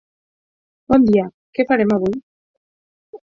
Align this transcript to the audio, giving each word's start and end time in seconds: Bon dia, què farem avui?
Bon 0.93 1.03
dia, 1.09 1.25
què 1.59 1.65
farem 1.73 1.93
avui? 1.97 2.17